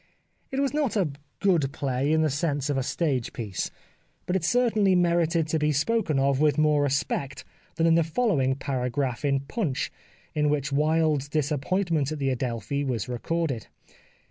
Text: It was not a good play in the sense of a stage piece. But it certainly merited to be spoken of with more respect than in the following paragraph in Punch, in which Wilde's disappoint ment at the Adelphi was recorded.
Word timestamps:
It 0.49 0.59
was 0.59 0.73
not 0.73 0.95
a 0.95 1.09
good 1.41 1.71
play 1.71 2.11
in 2.11 2.23
the 2.23 2.29
sense 2.31 2.71
of 2.71 2.77
a 2.79 2.81
stage 2.81 3.33
piece. 3.33 3.69
But 4.25 4.35
it 4.35 4.43
certainly 4.43 4.95
merited 4.95 5.47
to 5.49 5.59
be 5.59 5.71
spoken 5.71 6.17
of 6.17 6.39
with 6.41 6.57
more 6.57 6.81
respect 6.81 7.45
than 7.75 7.85
in 7.85 7.93
the 7.93 8.03
following 8.03 8.55
paragraph 8.55 9.23
in 9.23 9.41
Punch, 9.41 9.91
in 10.33 10.49
which 10.49 10.71
Wilde's 10.71 11.29
disappoint 11.29 11.91
ment 11.91 12.11
at 12.11 12.17
the 12.17 12.31
Adelphi 12.31 12.83
was 12.83 13.07
recorded. 13.07 13.67